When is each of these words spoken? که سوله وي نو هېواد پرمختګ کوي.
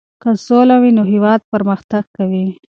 که 0.21 0.29
سوله 0.45 0.75
وي 0.81 0.91
نو 0.97 1.03
هېواد 1.13 1.39
پرمختګ 1.53 2.03
کوي. 2.17 2.45